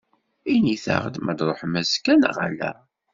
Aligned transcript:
Init-aɣ-d 0.53 1.15
ma 1.19 1.31
ad 1.31 1.35
d-truḥem 1.37 1.73
azekka 1.79 2.13
neɣ 2.15 2.35
ala. 2.47 2.71